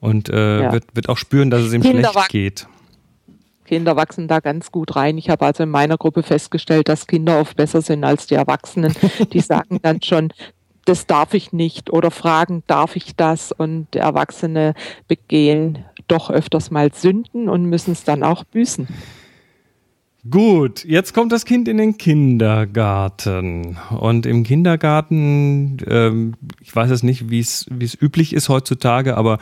und 0.00 0.28
äh, 0.28 0.62
ja. 0.62 0.72
wird, 0.72 0.84
wird 0.94 1.08
auch 1.08 1.18
spüren, 1.18 1.50
dass 1.50 1.62
es 1.62 1.72
ihm 1.72 1.82
Kinder 1.82 2.10
schlecht 2.12 2.28
geht. 2.30 2.66
Kinder 3.64 3.94
wachsen 3.94 4.26
da 4.26 4.40
ganz 4.40 4.72
gut 4.72 4.96
rein. 4.96 5.16
Ich 5.16 5.30
habe 5.30 5.46
also 5.46 5.62
in 5.62 5.68
meiner 5.68 5.96
Gruppe 5.96 6.24
festgestellt, 6.24 6.88
dass 6.88 7.06
Kinder 7.06 7.38
oft 7.38 7.56
besser 7.56 7.82
sind 7.82 8.02
als 8.02 8.26
die 8.26 8.34
Erwachsenen. 8.34 8.92
Die 9.32 9.40
sagen 9.40 9.78
dann 9.80 10.02
schon, 10.02 10.32
das 10.84 11.06
darf 11.06 11.34
ich 11.34 11.52
nicht 11.52 11.90
oder 11.90 12.10
fragen, 12.10 12.62
darf 12.66 12.96
ich 12.96 13.16
das? 13.16 13.52
Und 13.52 13.94
Erwachsene 13.94 14.74
begehen 15.08 15.84
doch 16.08 16.30
öfters 16.30 16.70
mal 16.70 16.92
Sünden 16.92 17.48
und 17.48 17.66
müssen 17.66 17.92
es 17.92 18.04
dann 18.04 18.22
auch 18.22 18.44
büßen. 18.44 18.88
Gut, 20.28 20.84
jetzt 20.84 21.14
kommt 21.14 21.32
das 21.32 21.46
Kind 21.46 21.66
in 21.66 21.78
den 21.78 21.96
Kindergarten. 21.96 23.78
Und 23.98 24.26
im 24.26 24.42
Kindergarten, 24.42 25.78
ähm, 25.86 26.34
ich 26.60 26.76
weiß 26.76 26.90
jetzt 26.90 27.04
nicht, 27.04 27.30
wie 27.30 27.38
es 27.38 27.66
üblich 27.70 28.34
ist 28.34 28.50
heutzutage, 28.50 29.16
aber 29.16 29.38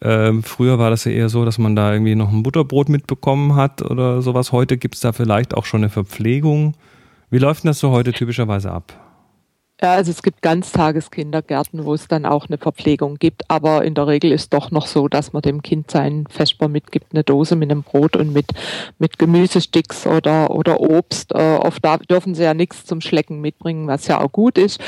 ähm, 0.00 0.42
früher 0.42 0.78
war 0.78 0.88
das 0.88 1.04
ja 1.04 1.12
eher 1.12 1.28
so, 1.28 1.44
dass 1.44 1.58
man 1.58 1.76
da 1.76 1.92
irgendwie 1.92 2.14
noch 2.14 2.32
ein 2.32 2.42
Butterbrot 2.42 2.88
mitbekommen 2.88 3.56
hat 3.56 3.82
oder 3.82 4.22
sowas. 4.22 4.52
Heute 4.52 4.78
gibt 4.78 4.94
es 4.94 5.02
da 5.02 5.12
vielleicht 5.12 5.52
auch 5.52 5.66
schon 5.66 5.80
eine 5.80 5.90
Verpflegung. 5.90 6.76
Wie 7.28 7.38
läuft 7.38 7.64
denn 7.64 7.68
das 7.68 7.78
so 7.78 7.90
heute 7.90 8.12
typischerweise 8.12 8.72
ab? 8.72 9.01
Ja, 9.82 9.94
also 9.94 10.12
es 10.12 10.22
gibt 10.22 10.42
Ganztageskindergärten, 10.42 11.84
wo 11.84 11.92
es 11.92 12.06
dann 12.06 12.24
auch 12.24 12.46
eine 12.46 12.56
Verpflegung 12.56 13.16
gibt, 13.16 13.50
aber 13.50 13.84
in 13.84 13.94
der 13.94 14.06
Regel 14.06 14.30
ist 14.30 14.54
doch 14.54 14.70
noch 14.70 14.86
so, 14.86 15.08
dass 15.08 15.32
man 15.32 15.42
dem 15.42 15.60
Kind 15.60 15.90
seinen 15.90 16.28
Vesper 16.28 16.68
mitgibt, 16.68 17.06
eine 17.12 17.24
Dose 17.24 17.56
mit 17.56 17.68
einem 17.68 17.82
Brot 17.82 18.14
und 18.14 18.32
mit, 18.32 18.46
mit 19.00 19.18
Gemüsesticks 19.18 20.06
oder, 20.06 20.52
oder 20.52 20.78
Obst. 20.78 21.32
Äh, 21.34 21.56
oft 21.56 21.84
da 21.84 21.96
dürfen 21.96 22.36
sie 22.36 22.44
ja 22.44 22.54
nichts 22.54 22.84
zum 22.84 23.00
Schlecken 23.00 23.40
mitbringen, 23.40 23.88
was 23.88 24.06
ja 24.06 24.20
auch 24.20 24.30
gut 24.30 24.56
ist. 24.56 24.80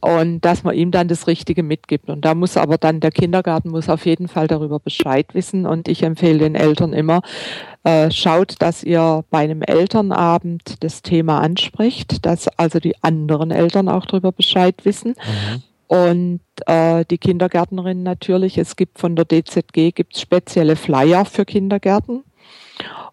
Und 0.00 0.40
dass 0.40 0.64
man 0.64 0.74
ihm 0.74 0.92
dann 0.92 1.08
das 1.08 1.26
Richtige 1.26 1.62
mitgibt. 1.62 2.08
Und 2.08 2.24
da 2.24 2.34
muss 2.34 2.56
aber 2.56 2.78
dann 2.78 3.00
der 3.00 3.10
Kindergarten 3.10 3.68
muss 3.68 3.90
auf 3.90 4.06
jeden 4.06 4.28
Fall 4.28 4.46
darüber 4.46 4.78
Bescheid 4.78 5.26
wissen. 5.34 5.66
Und 5.66 5.88
ich 5.88 6.02
empfehle 6.02 6.38
den 6.38 6.54
Eltern 6.54 6.94
immer, 6.94 7.20
äh, 7.84 8.10
schaut, 8.10 8.56
dass 8.58 8.82
ihr 8.82 9.24
bei 9.30 9.38
einem 9.38 9.62
Elternabend 9.62 10.82
das 10.84 11.02
Thema 11.02 11.40
anspricht, 11.40 12.26
dass 12.26 12.48
also 12.58 12.80
die 12.80 13.02
anderen 13.02 13.50
Eltern 13.50 13.88
auch 13.88 14.04
darüber 14.04 14.32
Bescheid 14.38 14.76
wissen. 14.84 15.10
Mhm. 15.10 15.62
Und 15.88 16.40
äh, 16.66 17.04
die 17.10 17.18
Kindergärtnerin 17.18 18.02
natürlich, 18.02 18.56
es 18.58 18.76
gibt 18.76 18.98
von 18.98 19.16
der 19.16 19.26
DZG 19.26 19.92
gibt's 19.94 20.20
spezielle 20.20 20.76
Flyer 20.76 21.24
für 21.24 21.44
Kindergärten. 21.44 22.24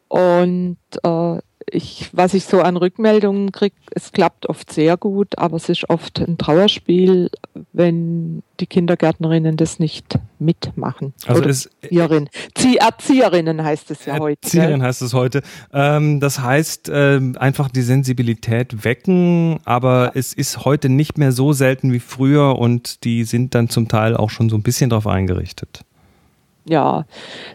Und 0.08 0.78
äh, 1.04 1.38
ich, 1.70 2.10
was 2.14 2.34
ich 2.34 2.46
so 2.46 2.62
an 2.62 2.78
Rückmeldungen 2.78 3.52
kriege, 3.52 3.76
es 3.92 4.12
klappt 4.12 4.48
oft 4.48 4.72
sehr 4.72 4.98
gut, 4.98 5.38
aber 5.38 5.58
es 5.58 5.70
ist 5.70 5.90
oft 5.90 6.20
ein 6.20 6.38
Trauerspiel, 6.38 7.30
wenn 7.74 8.44
die 8.60 8.68
Kindergärtnerinnen 8.68 9.58
das 9.58 9.80
nicht 9.80 10.18
mitmachen. 10.40 11.14
Also 11.26 11.42
Oder 11.42 11.50
es, 11.50 11.70
Erzieherin. 11.82 12.30
Erzieherinnen 12.80 13.64
heißt 13.64 13.92
es 13.92 14.06
ja 14.06 14.20
heute. 14.20 14.40
Erzieherin 14.44 14.82
heißt 14.82 15.02
es 15.02 15.14
heute. 15.14 15.42
Ähm, 15.74 16.20
das 16.20 16.40
heißt, 16.40 16.90
ähm, 16.94 17.36
einfach 17.40 17.70
die 17.70 17.82
Sensibilität 17.82 18.84
wecken, 18.84 19.60
aber 19.66 20.06
ja. 20.06 20.12
es 20.16 20.34
ist 20.34 20.66
heute 20.66 20.90
nicht 20.90 21.18
mehr 21.18 21.32
so 21.32 21.54
selten 21.54 21.92
wie 21.92 22.00
früher 22.00 22.58
und 22.58 23.04
die 23.04 23.24
sind 23.24 23.56
dann 23.56 23.70
zum 23.70 23.88
Teil 23.88 24.16
auch 24.16 24.30
schon 24.30 24.50
so 24.50 24.56
ein 24.56 24.64
bisschen 24.64 24.90
darauf 24.90 25.08
eingerichtet 25.08 25.84
ja, 26.68 27.06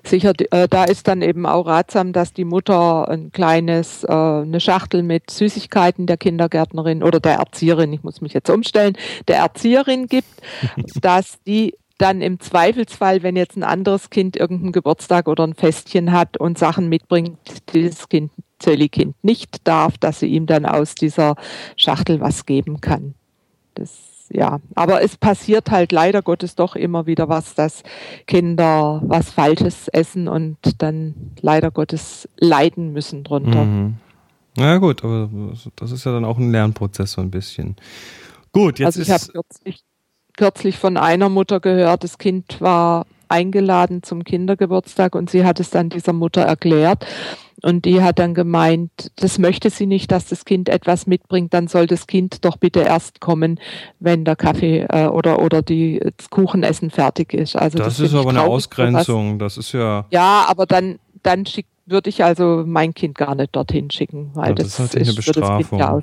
sicher, 0.05 0.33
äh, 0.51 0.69
da 0.69 0.85
ist 0.85 1.09
dann 1.09 1.23
eben 1.23 1.47
auch 1.47 1.67
ratsam, 1.67 2.13
dass 2.13 2.33
die 2.33 2.45
Mutter 2.45 3.09
ein 3.09 3.33
kleines, 3.33 4.05
äh, 4.05 4.13
eine 4.13 4.61
Schachtel 4.61 5.03
mit 5.03 5.31
Süßigkeiten 5.31 6.07
der 6.07 6.17
Kindergärtnerin 6.17 7.03
oder 7.03 7.19
der 7.19 7.35
Erzieherin, 7.35 7.93
ich 7.93 8.03
muss 8.03 8.21
mich 8.21 8.33
jetzt 8.33 8.51
umstellen, 8.51 8.97
der 9.27 9.39
Erzieherin 9.39 10.07
gibt, 10.07 10.29
dass 11.01 11.43
die 11.45 11.75
dann 11.99 12.23
im 12.23 12.41
Zweifelsfall, 12.41 13.23
wenn 13.23 13.37
jetzt 13.37 13.57
ein 13.57 13.63
anderes 13.63 14.09
Kind 14.09 14.37
irgendeinen 14.37 14.73
Geburtstag 14.73 15.29
oder 15.29 15.45
ein 15.45 15.55
Festchen 15.55 16.13
hat 16.13 16.39
und 16.39 16.59
Sachen 16.59 16.89
mitbringt, 16.89 17.39
die 17.75 17.89
das 17.89 18.09
Kind, 18.09 18.31
Zölli-Kind 18.59 19.17
nicht 19.23 19.67
darf, 19.67 19.99
dass 19.99 20.21
sie 20.21 20.29
ihm 20.29 20.47
dann 20.47 20.67
aus 20.67 20.95
dieser 20.95 21.35
Schachtel 21.77 22.21
was 22.21 22.47
geben 22.47 22.81
kann. 22.81 23.15
Das 23.75 24.10
ja, 24.33 24.61
aber 24.75 25.03
es 25.03 25.17
passiert 25.17 25.71
halt 25.71 25.93
leider 25.93 26.23
Gottes 26.23 26.55
doch 26.55 26.77
immer 26.77 27.07
wieder 27.07 27.29
was, 27.29 27.55
dass 27.55 27.83
Kinder 28.27 29.03
was 29.05 29.31
Falsches 29.31 29.89
essen 29.89 30.29
und 30.29 30.57
dann 30.79 31.15
leider 31.41 31.71
Gottes 31.71 32.29
leiden 32.39 32.93
müssen 32.93 33.25
drunter. 33.25 33.65
Mhm. 33.65 33.97
Na 34.57 34.79
gut, 34.79 35.05
aber 35.05 35.29
das 35.77 35.93
ist 35.93 36.05
ja 36.05 36.13
dann 36.13 36.25
auch 36.25 36.39
ein 36.39 36.53
Lernprozess 36.53 37.13
so 37.13 37.21
ein 37.21 37.31
bisschen. 37.31 37.77
Gut, 38.53 38.79
jetzt 38.79 38.87
also 38.87 39.03
ich 39.03 39.11
habe 39.11 39.25
kürzlich, 39.33 39.81
kürzlich 40.37 40.79
von 40.79 40.97
einer 40.97 41.29
Mutter 41.29 41.61
gehört, 41.61 42.05
das 42.05 42.19
Kind 42.19 42.61
war 42.61 43.07
eingeladen 43.29 44.03
zum 44.03 44.25
Kindergeburtstag 44.25 45.15
und 45.15 45.31
sie 45.31 45.45
hat 45.45 45.61
es 45.61 45.71
dann 45.71 45.89
dieser 45.89 46.13
Mutter 46.13 46.43
erklärt. 46.43 47.07
Und 47.63 47.85
die 47.85 48.03
hat 48.03 48.19
dann 48.19 48.35
gemeint, 48.35 48.91
das 49.17 49.39
möchte 49.39 49.71
sie 49.71 49.87
nicht, 49.87 50.11
dass 50.11 50.27
das 50.27 50.45
Kind 50.45 50.69
etwas 50.69 51.07
mitbringt, 51.07 51.53
dann 51.55 51.69
soll 51.69 51.87
das 51.87 52.07
Kind 52.07 52.45
doch 52.45 52.57
bitte 52.57 52.81
erst 52.81 53.21
kommen, 53.21 53.61
wenn 53.99 54.25
der 54.25 54.37
Kaffee 54.37 54.87
äh, 54.89 55.07
oder, 55.07 55.43
oder 55.43 55.63
die, 55.63 56.01
das 56.17 56.31
Kuchenessen 56.31 56.91
fertig 56.91 57.35
ist. 57.35 57.57
Also 57.57 57.79
das, 57.79 57.99
das 57.99 58.01
ist 58.01 58.15
aber 58.15 58.31
eine 58.31 58.43
Ausgrenzung, 58.43 59.39
das 59.39 59.57
ist 59.57 59.73
ja. 59.73 60.07
Ja, 60.11 60.47
aber 60.49 60.67
dann, 60.67 60.99
dann 61.23 61.47
schickt 61.47 61.69
würde 61.87 62.09
ich 62.09 62.23
also 62.25 62.63
mein 62.67 62.95
Kind 62.95 63.17
gar 63.17 63.35
nicht 63.35 63.55
dorthin 63.55 63.91
schicken, 63.91 64.31
weil 64.35 64.51
ja, 64.51 64.55
das, 64.55 64.77
das, 64.77 64.95
ist, 64.95 65.09
eine 65.09 65.13
Bestrafung. 65.13 66.03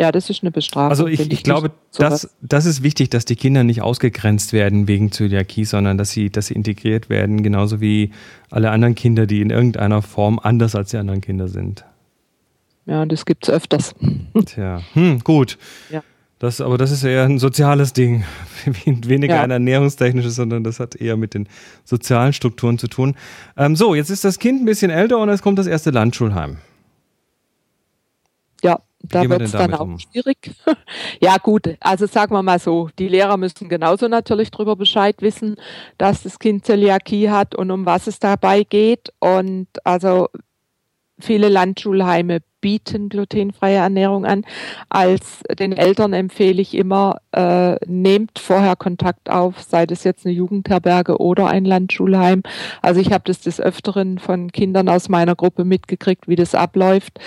Ja, 0.00 0.12
das 0.12 0.30
ist 0.30 0.42
eine 0.42 0.50
Bestrafung. 0.50 0.88
Also 0.88 1.06
ich, 1.06 1.20
ich, 1.20 1.30
ich 1.30 1.42
glaube, 1.42 1.72
das, 1.98 2.34
das 2.40 2.64
ist 2.64 2.82
wichtig, 2.82 3.10
dass 3.10 3.26
die 3.26 3.36
Kinder 3.36 3.64
nicht 3.64 3.82
ausgegrenzt 3.82 4.54
werden 4.54 4.88
wegen 4.88 5.12
Zöliakie, 5.12 5.66
sondern 5.66 5.98
dass 5.98 6.10
sie, 6.10 6.30
dass 6.30 6.46
sie 6.46 6.54
integriert 6.54 7.10
werden, 7.10 7.42
genauso 7.42 7.82
wie 7.82 8.10
alle 8.48 8.70
anderen 8.70 8.94
Kinder, 8.94 9.26
die 9.26 9.42
in 9.42 9.50
irgendeiner 9.50 10.00
Form 10.00 10.38
anders 10.42 10.74
als 10.74 10.88
die 10.92 10.96
anderen 10.96 11.20
Kinder 11.20 11.48
sind. 11.48 11.84
Ja, 12.86 13.04
das 13.04 13.26
gibt 13.26 13.46
es 13.46 13.52
öfters. 13.52 13.94
Tja, 14.46 14.80
hm, 14.94 15.18
gut. 15.18 15.58
Ja. 15.90 16.02
Das, 16.38 16.62
aber 16.62 16.78
das 16.78 16.92
ist 16.92 17.04
eher 17.04 17.24
ein 17.24 17.38
soziales 17.38 17.92
Ding, 17.92 18.24
weniger 18.84 19.34
ja. 19.34 19.42
ein 19.42 19.50
ernährungstechnisches, 19.50 20.34
sondern 20.34 20.64
das 20.64 20.80
hat 20.80 20.94
eher 20.96 21.18
mit 21.18 21.34
den 21.34 21.46
sozialen 21.84 22.32
Strukturen 22.32 22.78
zu 22.78 22.88
tun. 22.88 23.16
Ähm, 23.54 23.76
so, 23.76 23.94
jetzt 23.94 24.08
ist 24.08 24.24
das 24.24 24.38
Kind 24.38 24.62
ein 24.62 24.64
bisschen 24.64 24.90
älter 24.90 25.18
und 25.18 25.28
es 25.28 25.42
kommt 25.42 25.58
das 25.58 25.66
erste 25.66 25.90
Landschulheim. 25.90 26.56
Ja, 28.62 28.80
da 29.02 29.28
wird 29.28 29.42
es 29.42 29.52
dann 29.52 29.74
auch 29.74 29.80
um? 29.80 29.98
schwierig. 29.98 30.52
ja, 31.20 31.36
gut, 31.38 31.76
also 31.80 32.06
sagen 32.06 32.34
wir 32.34 32.42
mal 32.42 32.58
so, 32.58 32.90
die 32.98 33.08
Lehrer 33.08 33.36
müssen 33.36 33.68
genauso 33.68 34.08
natürlich 34.08 34.50
darüber 34.50 34.76
Bescheid 34.76 35.16
wissen, 35.20 35.56
dass 35.98 36.22
das 36.22 36.38
Kind 36.38 36.66
Zöliakie 36.66 37.30
hat 37.30 37.54
und 37.54 37.70
um 37.70 37.86
was 37.86 38.06
es 38.06 38.18
dabei 38.18 38.62
geht. 38.64 39.12
Und 39.18 39.68
also 39.84 40.28
viele 41.20 41.48
Landschulheime 41.48 42.40
bieten 42.60 43.08
glutenfreie 43.08 43.76
Ernährung 43.76 44.24
an. 44.24 44.44
Als 44.88 45.42
den 45.58 45.72
Eltern 45.72 46.12
empfehle 46.12 46.60
ich 46.60 46.74
immer, 46.74 47.16
äh, 47.32 47.76
nehmt 47.86 48.38
vorher 48.38 48.76
Kontakt 48.76 49.30
auf, 49.30 49.62
sei 49.62 49.86
das 49.86 50.04
jetzt 50.04 50.26
eine 50.26 50.34
Jugendherberge 50.34 51.18
oder 51.18 51.46
ein 51.48 51.64
Landschulheim. 51.64 52.42
Also 52.82 53.00
ich 53.00 53.12
habe 53.12 53.24
das 53.26 53.40
des 53.40 53.60
Öfteren 53.60 54.18
von 54.18 54.52
Kindern 54.52 54.88
aus 54.88 55.08
meiner 55.08 55.34
Gruppe 55.34 55.64
mitgekriegt, 55.64 56.28
wie 56.28 56.36
das 56.36 56.54
abläuft. 56.54 57.18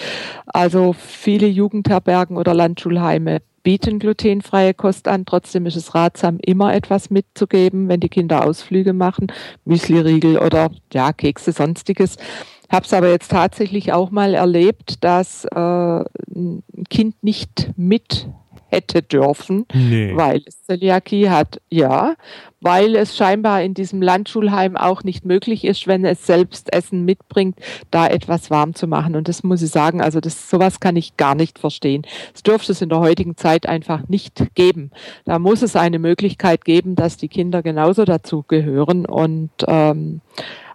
Also 0.46 0.94
viele 0.94 1.48
Jugendherbergen 1.48 2.38
oder 2.38 2.54
Landschulheime 2.54 3.42
bieten 3.64 3.98
glutenfreie 3.98 4.74
Kost 4.74 5.08
an. 5.08 5.26
Trotzdem 5.26 5.66
ist 5.66 5.78
es 5.78 5.96
ratsam, 5.96 6.38
immer 6.40 6.74
etwas 6.74 7.10
mitzugeben, 7.10 7.88
wenn 7.88 8.02
die 8.02 8.10
Kinder 8.10 8.46
Ausflüge 8.46 8.94
machen, 8.94 9.28
Müsliriegel 9.66 10.38
oder 10.38 10.70
ja, 10.92 11.14
Kekse, 11.14 11.54
sonstiges. 11.54 12.18
Habe 12.74 12.88
es 12.88 12.94
aber 12.94 13.12
jetzt 13.12 13.30
tatsächlich 13.30 13.94
auch 13.94 14.10
mal 14.10 14.34
erlebt, 14.34 15.04
dass 15.04 15.46
äh, 15.46 15.56
ein 15.56 16.64
Kind 16.90 17.24
nicht 17.24 17.70
mit 17.76 18.28
hätte 18.66 19.04
dürfen, 19.04 19.68
nee. 19.72 20.12
weil 20.16 20.42
es 20.48 20.64
Zöliakie 20.64 21.30
hat. 21.30 21.62
Ja, 21.70 22.16
weil 22.62 22.96
es 22.96 23.16
scheinbar 23.16 23.62
in 23.62 23.76
diesem 23.76 24.02
Landschulheim 24.02 24.76
auch 24.76 25.04
nicht 25.04 25.24
möglich 25.24 25.66
ist, 25.66 25.86
wenn 25.86 26.04
es 26.04 26.26
selbst 26.26 26.74
Essen 26.74 27.06
mitbringt, 27.06 27.60
da 27.92 28.08
etwas 28.08 28.50
warm 28.50 28.74
zu 28.74 28.88
machen. 28.88 29.16
Und 29.16 29.28
das 29.28 29.44
muss 29.44 29.62
ich 29.62 29.70
sagen, 29.70 30.02
also 30.02 30.20
das, 30.20 30.50
sowas 30.50 30.80
kann 30.80 30.96
ich 30.96 31.16
gar 31.16 31.36
nicht 31.36 31.60
verstehen. 31.60 32.02
Es 32.34 32.42
dürfte 32.42 32.72
es 32.72 32.82
in 32.82 32.90
der 32.90 33.02
heutigen 33.02 33.38
Zeit 33.38 33.68
einfach 33.68 34.08
nicht 34.08 34.56
geben. 34.56 34.90
Da 35.26 35.38
muss 35.38 35.62
es 35.62 35.76
eine 35.76 36.00
Möglichkeit 36.00 36.66
geben, 36.66 36.96
dass 36.96 37.18
die 37.18 37.28
Kinder 37.28 37.62
genauso 37.62 38.04
dazu 38.04 38.44
gehören 38.48 39.06
und 39.06 39.52
ähm, 39.68 40.22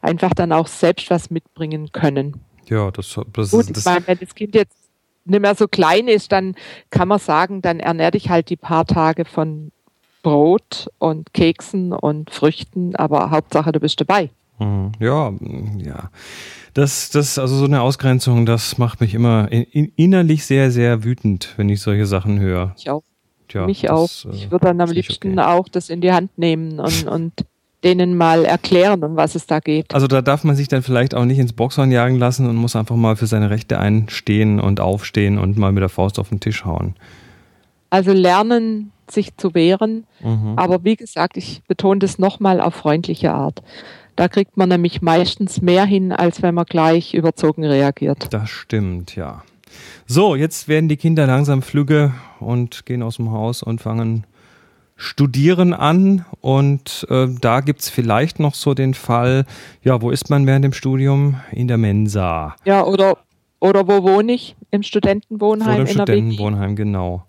einfach 0.02 0.35
dann 0.35 0.52
auch 0.52 0.67
selbst 0.67 1.11
was 1.11 1.31
mitbringen 1.31 1.90
können. 1.93 2.40
Ja, 2.67 2.90
das, 2.90 3.19
das 3.33 3.50
Gut, 3.50 3.71
ist. 3.71 3.78
Ich 3.78 3.85
meine, 3.85 4.07
wenn 4.07 4.19
das 4.19 4.35
Kind 4.35 4.55
jetzt 4.55 4.76
nicht 5.25 5.40
mehr 5.40 5.55
so 5.55 5.69
klein 5.69 6.09
ist, 6.09 6.33
dann 6.33 6.55
kann 6.90 7.09
man 7.09 7.19
sagen, 7.19 7.62
dann 7.62 7.81
ernähr 7.81 8.11
dich 8.11 8.31
halt 8.31 8.50
die 8.50 8.57
paar 8.57 8.87
Tage 8.87 9.25
von 9.25 9.73
Brot 10.23 10.88
und 10.99 11.33
Keksen 11.33 11.93
und 11.93 12.31
Früchten, 12.31 12.97
aber 12.97 13.31
Hauptsache 13.31 13.73
du 13.73 13.81
bist 13.81 14.00
dabei. 14.00 14.31
Mhm. 14.59 14.93
Ja, 14.99 15.33
ja. 15.78 16.11
Das, 16.75 17.11
das, 17.11 17.38
also 17.38 17.57
so 17.57 17.64
eine 17.64 17.81
Ausgrenzung, 17.81 18.47
das 18.47 18.78
macht 18.78 19.00
mich 19.00 19.14
immer 19.14 19.49
innerlich 19.50 20.45
sehr, 20.45 20.71
sehr 20.71 21.05
wütend, 21.05 21.55
wenn 21.57 21.69
ich 21.69 21.81
solche 21.81 22.07
Sachen 22.07 22.40
höre. 22.40 22.75
Ich 22.76 22.90
auch. 22.90 23.02
Tja, 23.49 23.67
mich 23.67 23.83
das, 23.83 23.90
auch. 23.90 24.33
Ich 24.33 24.50
würde 24.50 24.67
dann 24.67 24.81
am 24.81 24.90
liebsten 24.90 25.38
okay. 25.38 25.49
auch 25.49 25.69
das 25.69 25.88
in 25.88 26.00
die 26.00 26.12
Hand 26.12 26.37
nehmen 26.37 26.78
und, 26.81 27.07
und 27.07 27.33
denen 27.85 28.16
mal 28.16 28.44
erklären, 28.44 29.04
um 29.04 29.16
was 29.16 29.35
es 29.35 29.47
da 29.47 29.61
geht. 29.61 29.94
Also 29.94 30.06
da 30.06 30.20
darf 30.20 30.44
man 30.44 30.56
sich 30.56 30.68
dann 30.68 30.82
vielleicht 30.82 31.14
auch 31.14 31.25
nicht 31.25 31.38
ins 31.38 31.52
Boxhorn 31.52 31.92
jagen 31.92 32.16
lassen 32.16 32.49
und 32.49 32.56
muss 32.56 32.75
einfach 32.75 32.97
mal 32.97 33.16
für 33.16 33.26
seine 33.26 33.50
Rechte 33.50 33.78
einstehen 33.78 34.58
und 34.58 34.80
aufstehen 34.80 35.38
und 35.38 35.56
mal 35.56 35.73
mit 35.73 35.82
der 35.82 35.88
Faust 35.88 36.18
auf 36.18 36.30
den 36.30 36.40
Tisch 36.40 36.64
hauen. 36.64 36.94
Also 37.90 38.12
lernen, 38.12 38.92
sich 39.11 39.37
zu 39.37 39.54
wehren. 39.54 40.04
Mhm. 40.20 40.54
Aber 40.56 40.85
wie 40.85 40.97
gesagt, 40.97 41.37
ich 41.37 41.62
betone 41.68 42.00
das 42.00 42.18
nochmal 42.18 42.61
auf 42.61 42.75
freundliche 42.75 43.32
Art. 43.32 43.62
Da 44.16 44.28
kriegt 44.28 44.56
man 44.56 44.68
nämlich 44.68 45.00
meistens 45.00 45.62
mehr 45.62 45.85
hin, 45.85 46.12
als 46.12 46.42
wenn 46.42 46.54
man 46.54 46.64
gleich 46.64 47.14
überzogen 47.14 47.64
reagiert. 47.64 48.26
Das 48.30 48.50
stimmt, 48.50 49.14
ja. 49.14 49.44
So, 50.06 50.35
jetzt 50.35 50.66
werden 50.66 50.88
die 50.88 50.97
Kinder 50.97 51.26
langsam 51.26 51.62
flügge 51.62 52.12
und 52.40 52.85
gehen 52.85 53.02
aus 53.02 53.16
dem 53.16 53.30
Haus 53.30 53.62
und 53.62 53.80
fangen 53.80 54.25
Studieren 55.00 55.75
an 55.75 56.25
und 56.40 57.07
äh, 57.09 57.28
da 57.40 57.61
gibt's 57.61 57.88
vielleicht 57.88 58.40
noch 58.40 58.55
so 58.55 58.75
den 58.75 58.95
Fall, 58.95 59.45
ja, 59.81 60.02
wo 60.02 60.11
ist 60.11 60.28
man 60.28 60.45
während 60.45 60.64
dem 60.64 60.73
Studium? 60.73 61.37
In 61.52 61.69
der 61.69 61.78
Mensa. 61.78 62.57
Ja, 62.64 62.85
oder, 62.85 63.17
oder 63.61 63.87
wo 63.87 64.02
wohne 64.02 64.33
ich? 64.33 64.57
Im 64.73 64.83
Studentenwohnheim? 64.83 65.69
Oder 65.69 65.81
im 65.83 65.87
Studentenwohnheim, 65.87 66.75
genau. 66.75 67.25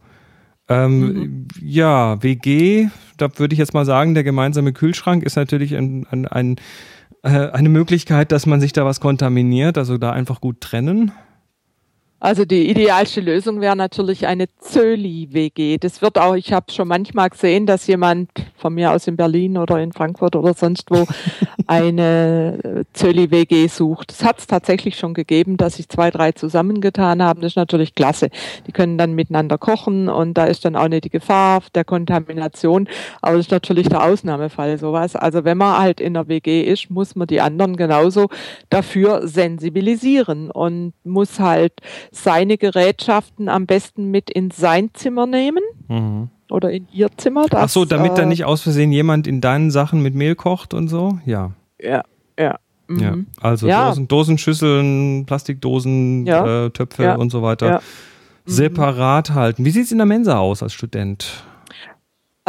Ähm, 0.68 1.00
mhm. 1.00 1.48
Ja, 1.62 2.22
WG, 2.24 2.88
da 3.18 3.30
würde 3.38 3.54
ich 3.54 3.60
jetzt 3.60 3.76
mal 3.76 3.86
sagen, 3.86 4.16
der 4.16 4.24
gemeinsame 4.24 4.74
Kühlschrank 4.74 5.24
ist 5.24 5.36
natürlich 5.36 5.76
ein, 5.76 6.08
ein, 6.10 6.26
ein, 6.26 6.56
äh, 7.22 7.52
eine 7.52 7.70
Möglichkeit, 7.70 8.32
dass 8.32 8.48
man 8.48 8.62
sich 8.62 8.74
da 8.74 8.84
was 8.84 9.00
kontaminiert, 9.00 9.78
also 9.78 10.00
da 10.00 10.12
einfach 10.12 10.42
gut 10.42 10.60
trennen. 10.62 11.12
Also 12.22 12.44
die 12.44 12.70
idealste 12.70 13.22
Lösung 13.22 13.62
wäre 13.62 13.78
natürlich 13.78 14.28
eine 14.28 14.48
Zöli-WG. 14.60 15.78
Das 15.78 16.02
wird 16.02 16.18
auch, 16.18 16.36
ich 16.36 16.52
habe 16.52 16.70
schon 16.70 16.90
manchmal 16.90 17.30
gesehen, 17.30 17.66
dass 17.66 17.88
jemand 17.88 18.30
von 18.58 18.74
mir 18.74 18.92
aus 18.92 19.08
in 19.08 19.16
Berlin 19.16 19.58
oder 19.58 19.80
in 19.80 19.94
Frankfurt 19.94 20.36
oder 20.36 20.54
sonst 20.54 20.92
wo 20.92 21.06
eine 21.68 22.84
Zöli-WG 22.92 23.68
sucht. 23.68 24.12
Es 24.12 24.24
hat 24.26 24.40
es 24.40 24.48
tatsächlich 24.48 24.98
schon 24.98 25.14
gegeben, 25.14 25.56
dass 25.56 25.76
sich 25.78 25.88
zwei, 25.88 26.12
drei 26.12 26.34
zusammengetan 26.34 27.24
haben. 27.24 27.40
Das 27.40 27.54
ist 27.54 27.56
natürlich 27.56 27.96
klasse. 27.96 28.30
Die 28.68 28.74
können 28.74 28.98
dann 28.98 29.14
miteinander 29.14 29.58
kochen 29.58 30.10
und 30.10 30.34
da 30.34 30.44
ist 30.44 30.66
dann 30.66 30.76
auch 30.76 30.90
nicht 30.90 31.06
die 31.06 31.10
Gefahr 31.10 31.62
der 31.74 31.86
Kontamination. 31.86 32.90
Aber 33.22 33.38
das 33.38 33.46
ist 33.46 33.52
natürlich 33.52 33.88
der 33.88 34.04
Ausnahmefall, 34.04 34.78
sowas. 34.78 35.16
Also 35.16 35.46
wenn 35.46 35.58
man 35.58 35.80
halt 35.80 36.02
in 36.02 36.16
der 36.16 36.28
WG 36.28 36.64
ist, 36.64 36.90
muss 36.90 37.16
man 37.16 37.28
die 37.28 37.40
anderen 37.40 37.78
genauso 37.78 38.28
dafür 38.70 39.26
sensibilisieren 39.26 40.52
und 40.52 40.92
muss 41.06 41.40
halt 41.40 41.74
seine 42.12 42.58
Gerätschaften 42.58 43.50
am 43.50 43.66
besten 43.66 44.12
mit 44.12 44.30
in 44.30 44.52
sein 44.52 44.92
Zimmer 44.94 45.26
nehmen. 45.26 45.64
Mhm. 45.88 46.30
Oder 46.50 46.72
in 46.72 46.88
ihr 46.92 47.10
Zimmer. 47.16 47.46
Das, 47.48 47.62
Ach 47.62 47.70
so, 47.70 47.86
damit 47.86 48.14
äh, 48.14 48.16
dann 48.16 48.30
nicht 48.30 48.46
aus 48.46 48.62
Versehen 48.62 48.92
jemand 48.92 49.28
in 49.28 49.40
deinen 49.40 49.70
Sachen 49.70 50.02
mit 50.02 50.16
Mehl 50.16 50.36
kocht 50.36 50.74
und 50.74 50.88
so? 50.88 51.20
Ja. 51.26 51.52
Ja, 51.80 52.04
ja. 52.40 52.58
Mhm. 52.88 53.00
ja 53.00 53.16
also 53.42 53.68
ja. 53.68 53.90
Dosen, 53.90 54.08
Dosenschüsseln, 54.08 55.26
Plastikdosen, 55.26 56.26
ja. 56.26 56.66
äh, 56.66 56.70
Töpfe 56.72 57.18
und 57.18 57.30
so 57.30 57.44
weiter 57.44 57.78
mhm. 58.46 58.52
separat 58.52 59.32
halten. 59.32 59.64
Wie 59.64 59.70
sieht 59.70 59.86
es 59.86 59.92
in 59.92 60.00
der 60.00 60.08
Mensa 60.08 60.40
aus 60.40 60.64
als 60.64 60.74
Student? 60.74 61.44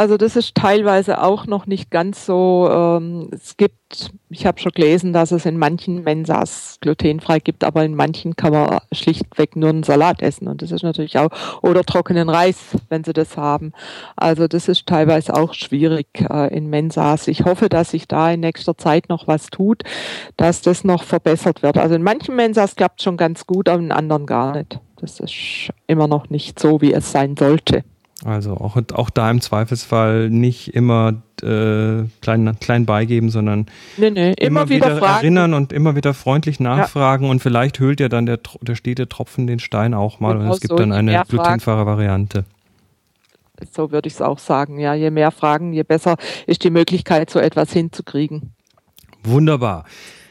Also 0.01 0.17
das 0.17 0.35
ist 0.35 0.55
teilweise 0.55 1.21
auch 1.21 1.45
noch 1.45 1.67
nicht 1.67 1.91
ganz 1.91 2.25
so. 2.25 2.67
Ähm, 2.71 3.29
es 3.31 3.55
gibt, 3.55 4.09
ich 4.29 4.47
habe 4.47 4.59
schon 4.59 4.71
gelesen, 4.71 5.13
dass 5.13 5.29
es 5.29 5.45
in 5.45 5.59
manchen 5.59 6.03
Mensas 6.03 6.79
glutenfrei 6.81 7.37
gibt, 7.37 7.63
aber 7.63 7.85
in 7.85 7.93
manchen 7.93 8.35
kann 8.35 8.51
man 8.51 8.79
schlichtweg 8.91 9.55
nur 9.55 9.69
einen 9.69 9.83
Salat 9.83 10.23
essen 10.23 10.47
und 10.47 10.63
das 10.63 10.71
ist 10.71 10.81
natürlich 10.81 11.19
auch 11.19 11.29
oder 11.61 11.83
trockenen 11.83 12.29
Reis, 12.29 12.75
wenn 12.89 13.03
sie 13.03 13.13
das 13.13 13.37
haben. 13.37 13.73
Also 14.15 14.47
das 14.47 14.67
ist 14.67 14.87
teilweise 14.87 15.35
auch 15.35 15.53
schwierig 15.53 16.07
äh, 16.27 16.51
in 16.51 16.71
Mensas. 16.71 17.27
Ich 17.27 17.45
hoffe, 17.45 17.69
dass 17.69 17.91
sich 17.91 18.07
da 18.07 18.31
in 18.31 18.39
nächster 18.39 18.75
Zeit 18.75 19.07
noch 19.07 19.27
was 19.27 19.51
tut, 19.51 19.83
dass 20.35 20.63
das 20.63 20.83
noch 20.83 21.03
verbessert 21.03 21.61
wird. 21.61 21.77
Also 21.77 21.93
in 21.93 22.01
manchen 22.01 22.35
Mensas 22.35 22.75
klappt 22.75 23.03
schon 23.03 23.17
ganz 23.17 23.45
gut, 23.45 23.69
aber 23.69 23.83
in 23.83 23.91
anderen 23.91 24.25
gar 24.25 24.57
nicht. 24.57 24.79
Das 24.95 25.19
ist 25.19 25.69
immer 25.85 26.07
noch 26.07 26.31
nicht 26.31 26.59
so, 26.59 26.81
wie 26.81 26.91
es 26.91 27.11
sein 27.11 27.37
sollte. 27.37 27.83
Also 28.23 28.55
auch, 28.55 28.77
auch 28.93 29.09
da 29.09 29.31
im 29.31 29.41
Zweifelsfall 29.41 30.29
nicht 30.29 30.75
immer 30.75 31.21
äh, 31.41 32.03
klein, 32.21 32.57
klein 32.59 32.85
beigeben, 32.85 33.31
sondern 33.31 33.65
nee, 33.97 34.11
nee, 34.11 34.33
immer, 34.33 34.61
immer, 34.61 34.69
wieder, 34.69 34.97
wieder 34.97 35.07
erinnern 35.07 35.55
und 35.55 35.73
immer 35.73 35.95
wieder 35.95 36.13
freundlich 36.13 36.59
nachfragen 36.59 37.25
ja. 37.25 37.31
und 37.31 37.39
vielleicht 37.39 37.79
hüllt 37.79 37.99
ja 37.99 38.09
dann 38.09 38.27
der, 38.27 38.39
der 38.61 38.75
stete 38.75 39.09
Tropfen 39.09 39.47
den 39.47 39.59
Stein 39.59 39.95
auch 39.95 40.19
mal 40.19 40.33
genau 40.33 40.45
und 40.45 40.51
es 40.51 40.59
gibt 40.61 40.69
so 40.69 40.75
dann 40.75 40.91
eine 40.91 41.23
glutenfreie 41.27 41.85
Variante. 41.87 42.45
so 43.71 43.91
würde 43.91 44.07
ich 44.07 44.13
es 44.13 44.21
auch 44.21 44.37
sagen. 44.37 44.79
Ja, 44.79 44.93
je 44.93 45.09
mehr 45.09 45.31
Fragen, 45.31 45.73
je 45.73 45.83
besser 45.83 46.15
ist 46.45 46.63
die 46.63 46.69
Möglichkeit, 46.69 47.31
so 47.31 47.39
etwas 47.39 47.73
hinzukriegen. 47.73 48.53
Wunderbar. 49.23 49.85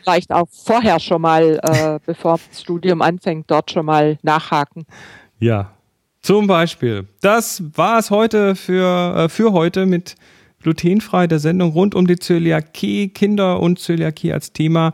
Vielleicht 0.04 0.30
auch 0.30 0.46
vorher 0.48 1.00
schon 1.00 1.22
mal, 1.22 1.60
äh, 1.62 1.98
bevor 2.06 2.38
das 2.48 2.60
Studium 2.60 3.02
anfängt, 3.02 3.50
dort 3.50 3.70
schon 3.70 3.86
mal 3.86 4.18
nachhaken. 4.22 4.86
Ja, 5.40 5.72
zum 6.22 6.46
Beispiel. 6.46 7.06
Das 7.20 7.62
war 7.74 7.98
es 7.98 8.10
heute 8.10 8.54
für, 8.54 9.16
äh, 9.16 9.28
für 9.28 9.52
heute 9.52 9.86
mit 9.86 10.16
glutenfrei 10.62 11.26
der 11.26 11.38
Sendung 11.38 11.72
rund 11.72 11.94
um 11.94 12.06
die 12.06 12.18
Zöliakie, 12.18 13.08
Kinder 13.08 13.60
und 13.60 13.78
Zöliakie 13.78 14.32
als 14.32 14.52
Thema. 14.52 14.92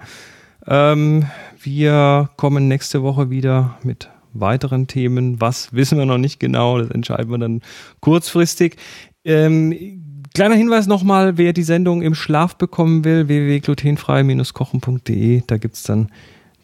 Ähm, 0.67 1.27
wir 1.61 2.31
kommen 2.37 2.69
nächste 2.69 3.03
Woche 3.03 3.31
wieder 3.31 3.79
mit 3.83 4.09
weiteren 4.33 4.87
Themen. 4.87 5.41
Was 5.41 5.73
wissen 5.73 5.99
wir 5.99 6.07
noch 6.07 6.19
nicht 6.19 6.39
genau, 6.39 6.79
das 6.79 6.91
entscheiden 6.91 7.31
wir 7.31 7.39
dann 7.39 7.63
kurzfristig. 8.01 8.77
Ähm, 9.25 10.23
kleiner 10.35 10.55
Hinweis 10.55 10.87
nochmal, 10.87 11.39
wer 11.39 11.53
die 11.53 11.65
Sendung 11.65 12.03
im 12.03 12.15
Schlaf 12.15 12.57
bekommen 12.57 13.05
will, 13.05 13.27
www.glutenfrei-kochen.de, 13.29 15.43
da 15.47 15.57
gibt's 15.57 15.83
dann 15.83 16.11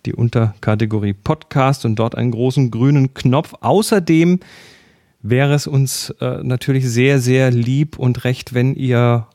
die 0.06 0.14
Unterkategorie 0.14 1.12
Podcast 1.12 1.85
und 1.85 1.97
dort 1.97 2.16
einen 2.16 2.30
großen 2.30 2.71
grünen 2.71 3.14
Knopf. 3.14 3.54
Außerdem 3.61 4.40
wäre 5.21 5.54
es 5.54 5.66
uns 5.66 6.11
äh, 6.21 6.42
natürlich 6.42 6.88
sehr, 6.88 7.21
sehr 7.21 7.50
lieb 7.50 7.99
und 7.99 8.25
recht, 8.25 8.54
wenn 8.54 8.75
ihr 8.75 9.26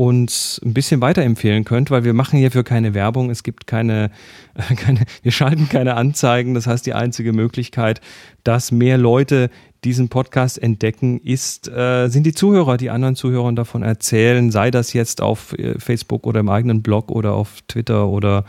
uns 0.00 0.58
ein 0.64 0.72
bisschen 0.72 1.02
weiterempfehlen 1.02 1.64
könnt, 1.64 1.90
weil 1.90 2.04
wir 2.04 2.14
machen 2.14 2.38
hierfür 2.38 2.64
keine 2.64 2.94
Werbung, 2.94 3.28
es 3.28 3.42
gibt 3.42 3.66
keine, 3.66 4.10
keine, 4.76 5.00
wir 5.22 5.30
schalten 5.30 5.68
keine 5.68 5.94
Anzeigen. 5.94 6.54
Das 6.54 6.66
heißt, 6.66 6.86
die 6.86 6.94
einzige 6.94 7.34
Möglichkeit, 7.34 8.00
dass 8.42 8.72
mehr 8.72 8.96
Leute 8.96 9.50
diesen 9.84 10.08
Podcast 10.08 10.62
entdecken, 10.62 11.20
ist, 11.20 11.68
äh, 11.68 12.08
sind 12.08 12.24
die 12.24 12.34
Zuhörer, 12.34 12.76
die 12.76 12.90
anderen 12.90 13.16
Zuhörern 13.16 13.56
davon 13.56 13.82
erzählen, 13.82 14.50
sei 14.50 14.70
das 14.70 14.92
jetzt 14.92 15.22
auf 15.22 15.58
äh, 15.58 15.78
Facebook 15.78 16.26
oder 16.26 16.40
im 16.40 16.48
eigenen 16.48 16.82
Blog 16.82 17.10
oder 17.10 17.32
auf 17.32 17.62
Twitter 17.68 18.08
oder 18.08 18.44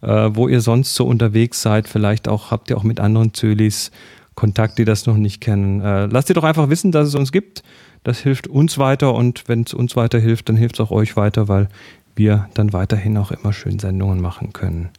äh, 0.00 0.30
wo 0.32 0.48
ihr 0.48 0.60
sonst 0.60 0.94
so 0.94 1.06
unterwegs 1.06 1.62
seid. 1.62 1.88
Vielleicht 1.88 2.28
auch 2.28 2.50
habt 2.50 2.70
ihr 2.70 2.76
auch 2.76 2.82
mit 2.82 3.00
anderen 3.00 3.32
Zölis 3.34 3.90
Kontakt, 4.34 4.78
die 4.78 4.84
das 4.84 5.06
noch 5.06 5.16
nicht 5.16 5.40
kennen. 5.40 5.80
Äh, 5.80 6.06
lasst 6.06 6.30
ihr 6.30 6.34
doch 6.34 6.44
einfach 6.44 6.68
wissen, 6.68 6.90
dass 6.90 7.08
es 7.08 7.14
uns 7.14 7.32
gibt. 7.32 7.62
Das 8.02 8.18
hilft 8.18 8.48
uns 8.48 8.78
weiter 8.78 9.14
und 9.14 9.44
wenn 9.46 9.62
es 9.62 9.74
uns 9.74 9.94
weiter 9.94 10.18
hilft, 10.18 10.48
dann 10.48 10.56
hilft 10.56 10.76
es 10.76 10.80
auch 10.80 10.90
euch 10.90 11.16
weiter, 11.16 11.48
weil 11.48 11.68
wir 12.16 12.48
dann 12.54 12.72
weiterhin 12.72 13.16
auch 13.16 13.30
immer 13.30 13.52
schön 13.52 13.78
Sendungen 13.78 14.20
machen 14.20 14.52
können. 14.52 14.90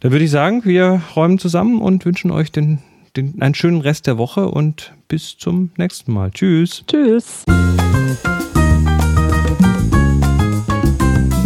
Dann 0.00 0.12
würde 0.12 0.24
ich 0.24 0.30
sagen, 0.30 0.64
wir 0.64 1.02
räumen 1.14 1.38
zusammen 1.38 1.80
und 1.80 2.04
wünschen 2.04 2.30
euch 2.30 2.52
den, 2.52 2.78
den, 3.16 3.40
einen 3.40 3.54
schönen 3.54 3.80
Rest 3.80 4.06
der 4.06 4.18
Woche 4.18 4.48
und 4.48 4.92
bis 5.08 5.38
zum 5.38 5.70
nächsten 5.76 6.12
Mal. 6.12 6.30
Tschüss. 6.30 6.84
Tschüss. 6.86 7.44